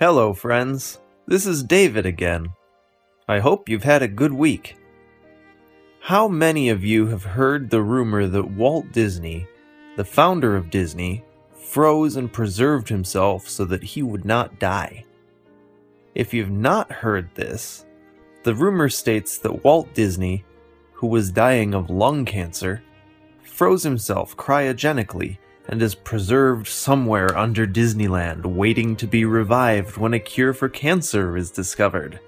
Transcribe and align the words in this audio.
Hello, 0.00 0.32
friends. 0.32 0.98
This 1.26 1.44
is 1.44 1.62
David 1.62 2.06
again. 2.06 2.54
I 3.28 3.38
hope 3.38 3.68
you've 3.68 3.84
had 3.84 4.00
a 4.00 4.08
good 4.08 4.32
week. 4.32 4.78
How 6.00 6.26
many 6.26 6.70
of 6.70 6.82
you 6.82 7.08
have 7.08 7.22
heard 7.22 7.68
the 7.68 7.82
rumor 7.82 8.26
that 8.26 8.50
Walt 8.52 8.90
Disney, 8.92 9.46
the 9.98 10.04
founder 10.06 10.56
of 10.56 10.70
Disney, 10.70 11.22
froze 11.52 12.16
and 12.16 12.32
preserved 12.32 12.88
himself 12.88 13.46
so 13.46 13.66
that 13.66 13.82
he 13.82 14.02
would 14.02 14.24
not 14.24 14.58
die? 14.58 15.04
If 16.14 16.32
you've 16.32 16.50
not 16.50 16.90
heard 16.90 17.28
this, 17.34 17.84
the 18.42 18.54
rumor 18.54 18.88
states 18.88 19.36
that 19.40 19.64
Walt 19.64 19.92
Disney, 19.92 20.46
who 20.94 21.08
was 21.08 21.30
dying 21.30 21.74
of 21.74 21.90
lung 21.90 22.24
cancer, 22.24 22.82
froze 23.42 23.82
himself 23.82 24.34
cryogenically 24.34 25.36
and 25.70 25.80
is 25.80 25.94
preserved 25.94 26.66
somewhere 26.66 27.38
under 27.38 27.64
Disneyland 27.64 28.44
waiting 28.44 28.96
to 28.96 29.06
be 29.06 29.24
revived 29.24 29.96
when 29.96 30.12
a 30.12 30.18
cure 30.18 30.52
for 30.52 30.68
cancer 30.68 31.36
is 31.36 31.52
discovered. 31.52 32.18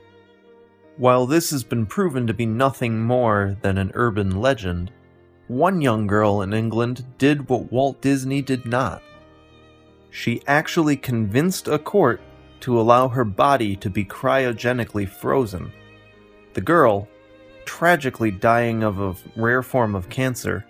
While 0.97 1.27
this 1.27 1.51
has 1.51 1.65
been 1.65 1.85
proven 1.85 2.29
to 2.29 2.35
be 2.35 2.47
nothing 2.47 3.01
more 3.01 3.57
than 3.61 3.79
an 3.79 3.91
urban 3.95 4.41
legend, 4.41 4.93
one 5.49 5.81
young 5.81 6.07
girl 6.07 6.43
in 6.43 6.55
England 6.55 7.05
did 7.19 7.49
what 7.49 7.73
Walt 7.73 8.01
Disney 8.01 8.43
did 8.43 8.65
not. 8.65 9.03
She 10.11 10.43
actually 10.47 10.97
convinced 10.97 11.67
a 11.67 11.81
court 11.81 12.21
to 12.61 12.81
allow 12.81 13.09
her 13.09 13.25
body 13.25 13.75
to 13.77 13.91
be 13.91 14.05
cryogenically 14.05 15.09
frozen. 15.09 15.73
The 16.55 16.61
girl, 16.61 17.09
tragically 17.65 18.31
dying 18.31 18.85
of 18.85 19.01
a 19.01 19.17
rare 19.35 19.65
form 19.65 19.97
of 19.97 20.09
cancer, 20.09 20.65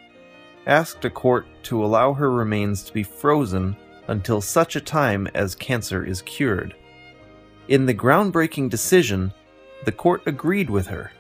asked 0.67 1.05
a 1.05 1.11
court 1.11 1.47
to 1.65 1.85
allow 1.85 2.13
her 2.13 2.31
remains 2.31 2.83
to 2.85 2.93
be 2.93 3.03
frozen 3.03 3.77
until 4.09 4.41
such 4.41 4.77
a 4.77 4.81
time 4.81 5.29
as 5.35 5.55
cancer 5.55 6.05
is 6.05 6.23
cured. 6.23 6.75
In 7.69 7.87
the 7.87 7.95
groundbreaking 7.95 8.71
decision, 8.71 9.33
the 9.85 9.93
court 9.93 10.23
agreed 10.27 10.71
with 10.71 10.87
her. 10.89 11.13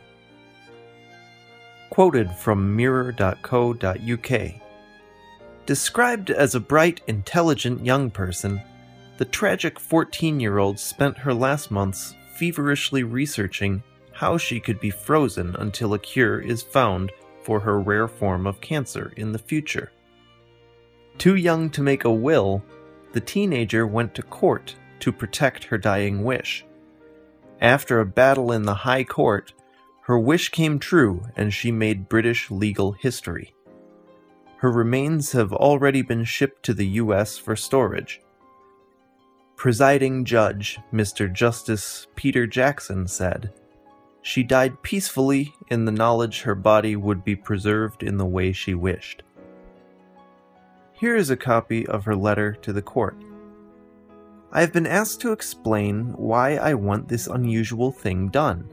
Quoted 1.90 2.30
from 2.32 2.74
mirror.co.uk. 2.74 4.52
Described 5.66 6.30
as 6.30 6.54
a 6.54 6.60
bright, 6.60 7.00
intelligent 7.06 7.84
young 7.84 8.10
person, 8.10 8.60
the 9.18 9.24
tragic 9.24 9.78
14 9.78 10.40
year 10.40 10.58
old 10.58 10.78
spent 10.78 11.18
her 11.18 11.34
last 11.34 11.70
months 11.70 12.14
feverishly 12.34 13.04
researching 13.04 13.82
how 14.12 14.36
she 14.36 14.58
could 14.58 14.80
be 14.80 14.90
frozen 14.90 15.54
until 15.56 15.94
a 15.94 15.98
cure 15.98 16.40
is 16.40 16.62
found 16.62 17.12
for 17.42 17.60
her 17.60 17.80
rare 17.80 18.08
form 18.08 18.46
of 18.46 18.60
cancer 18.60 19.12
in 19.16 19.32
the 19.32 19.38
future. 19.38 19.92
Too 21.18 21.36
young 21.36 21.70
to 21.70 21.82
make 21.82 22.04
a 22.04 22.12
will, 22.12 22.62
the 23.12 23.20
teenager 23.20 23.86
went 23.86 24.14
to 24.14 24.22
court 24.22 24.74
to 25.00 25.12
protect 25.12 25.64
her 25.64 25.78
dying 25.78 26.24
wish. 26.24 26.64
After 27.60 28.00
a 28.00 28.06
battle 28.06 28.52
in 28.52 28.62
the 28.62 28.74
High 28.74 29.04
Court, 29.04 29.52
her 30.02 30.18
wish 30.18 30.48
came 30.48 30.78
true 30.78 31.22
and 31.36 31.52
she 31.52 31.70
made 31.70 32.08
British 32.08 32.50
legal 32.50 32.92
history. 32.92 33.54
Her 34.56 34.70
remains 34.70 35.32
have 35.32 35.52
already 35.52 36.02
been 36.02 36.24
shipped 36.24 36.64
to 36.64 36.74
the 36.74 36.86
US 36.86 37.38
for 37.38 37.54
storage. 37.54 38.20
Presiding 39.56 40.24
Judge 40.24 40.78
Mr. 40.92 41.32
Justice 41.32 42.06
Peter 42.16 42.46
Jackson 42.46 43.06
said, 43.06 43.52
She 44.22 44.44
died 44.44 44.82
peacefully 44.82 45.52
in 45.68 45.84
the 45.84 45.92
knowledge 45.92 46.42
her 46.42 46.54
body 46.54 46.94
would 46.94 47.24
be 47.24 47.34
preserved 47.34 48.04
in 48.04 48.16
the 48.16 48.26
way 48.26 48.52
she 48.52 48.72
wished. 48.72 49.24
Here 50.92 51.16
is 51.16 51.30
a 51.30 51.36
copy 51.36 51.84
of 51.88 52.04
her 52.04 52.14
letter 52.14 52.52
to 52.62 52.72
the 52.72 52.82
court. 52.82 53.16
I 54.52 54.60
have 54.60 54.72
been 54.72 54.86
asked 54.86 55.20
to 55.22 55.32
explain 55.32 56.12
why 56.12 56.56
I 56.56 56.74
want 56.74 57.08
this 57.08 57.27
unusual 57.27 57.90
thing 57.90 58.28
done. 58.28 58.70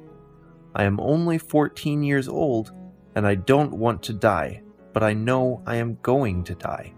I 0.75 0.83
am 0.83 0.99
only 0.99 1.39
14 1.39 2.03
years 2.03 2.27
old, 2.27 2.71
and 3.15 3.25
I 3.25 3.33
don't 3.33 3.73
want 3.73 4.03
to 4.03 4.13
die, 4.13 4.61
but 4.93 5.01
I 5.01 5.13
know 5.13 5.63
I 5.65 5.77
am 5.77 5.97
going 6.03 6.43
to 6.43 6.53
die. 6.53 6.93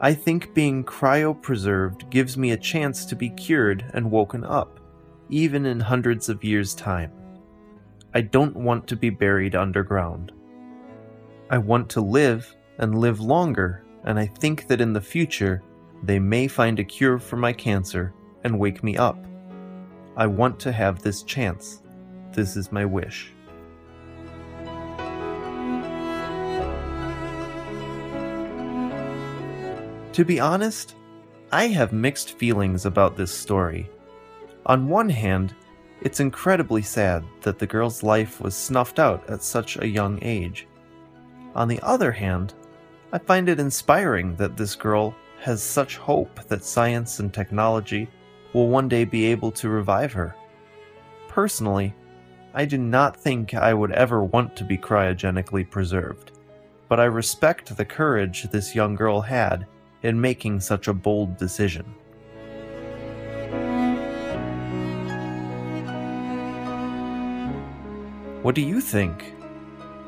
I 0.00 0.12
think 0.12 0.52
being 0.52 0.84
cryopreserved 0.84 2.10
gives 2.10 2.36
me 2.36 2.50
a 2.50 2.58
chance 2.58 3.06
to 3.06 3.16
be 3.16 3.30
cured 3.30 3.90
and 3.94 4.10
woken 4.10 4.44
up, 4.44 4.80
even 5.30 5.64
in 5.64 5.80
hundreds 5.80 6.28
of 6.28 6.44
years' 6.44 6.74
time. 6.74 7.12
I 8.18 8.22
don't 8.22 8.56
want 8.56 8.88
to 8.88 8.96
be 8.96 9.10
buried 9.10 9.54
underground. 9.54 10.32
I 11.50 11.58
want 11.58 11.88
to 11.90 12.00
live 12.00 12.52
and 12.78 12.98
live 12.98 13.20
longer, 13.20 13.84
and 14.02 14.18
I 14.18 14.26
think 14.26 14.66
that 14.66 14.80
in 14.80 14.92
the 14.92 15.00
future 15.00 15.62
they 16.02 16.18
may 16.18 16.48
find 16.48 16.80
a 16.80 16.84
cure 16.84 17.20
for 17.20 17.36
my 17.36 17.52
cancer 17.52 18.12
and 18.42 18.58
wake 18.58 18.82
me 18.82 18.96
up. 18.96 19.24
I 20.16 20.26
want 20.26 20.58
to 20.58 20.72
have 20.72 21.00
this 21.00 21.22
chance. 21.22 21.84
This 22.32 22.56
is 22.56 22.72
my 22.72 22.84
wish. 22.84 23.32
To 30.12 30.24
be 30.24 30.40
honest, 30.40 30.96
I 31.52 31.68
have 31.68 31.92
mixed 31.92 32.36
feelings 32.36 32.84
about 32.84 33.16
this 33.16 33.30
story. 33.30 33.88
On 34.66 34.88
one 34.88 35.08
hand, 35.08 35.54
it's 36.00 36.20
incredibly 36.20 36.82
sad 36.82 37.24
that 37.42 37.58
the 37.58 37.66
girl's 37.66 38.02
life 38.02 38.40
was 38.40 38.54
snuffed 38.54 38.98
out 38.98 39.28
at 39.28 39.42
such 39.42 39.76
a 39.78 39.88
young 39.88 40.18
age. 40.22 40.66
On 41.54 41.66
the 41.66 41.80
other 41.82 42.12
hand, 42.12 42.54
I 43.12 43.18
find 43.18 43.48
it 43.48 43.58
inspiring 43.58 44.36
that 44.36 44.56
this 44.56 44.74
girl 44.74 45.14
has 45.40 45.62
such 45.62 45.96
hope 45.96 46.44
that 46.48 46.64
science 46.64 47.20
and 47.20 47.32
technology 47.32 48.08
will 48.52 48.68
one 48.68 48.88
day 48.88 49.04
be 49.04 49.26
able 49.26 49.50
to 49.52 49.68
revive 49.68 50.12
her. 50.12 50.34
Personally, 51.28 51.94
I 52.54 52.64
do 52.64 52.78
not 52.78 53.16
think 53.16 53.54
I 53.54 53.74
would 53.74 53.92
ever 53.92 54.24
want 54.24 54.56
to 54.56 54.64
be 54.64 54.78
cryogenically 54.78 55.68
preserved, 55.68 56.32
but 56.88 57.00
I 57.00 57.04
respect 57.04 57.76
the 57.76 57.84
courage 57.84 58.44
this 58.44 58.74
young 58.74 58.94
girl 58.94 59.20
had 59.20 59.66
in 60.02 60.20
making 60.20 60.60
such 60.60 60.88
a 60.88 60.94
bold 60.94 61.36
decision. 61.36 61.94
What 68.42 68.54
do 68.54 68.60
you 68.60 68.80
think? 68.80 69.34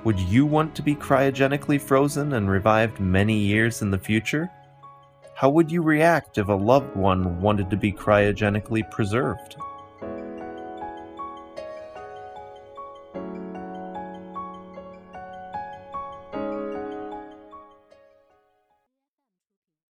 Would 0.05 0.21
you 0.21 0.47
want 0.47 0.77
to 0.77 0.83
be 0.83 0.95
cryogenically 0.95 1.81
frozen 1.81 2.35
and 2.35 2.49
revived 2.49 3.01
many 3.01 3.37
years 3.37 3.83
in 3.83 3.91
the 3.91 3.99
future? 3.99 4.49
How 5.35 5.51
would 5.51 5.73
you 5.73 5.83
react 5.83 6.39
if 6.39 6.47
a 6.47 6.53
loved 6.53 6.95
one 6.95 7.41
wanted 7.41 7.69
to 7.71 7.77
be 7.77 7.91
cryogenically 7.91 8.89
preserved? 8.89 9.57